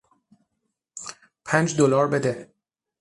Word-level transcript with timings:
پنج 1.45 1.77
دلار 1.77 2.07
بده. 2.07 2.53